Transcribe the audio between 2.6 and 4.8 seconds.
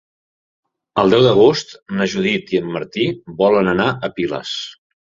en Martí volen anar a Piles.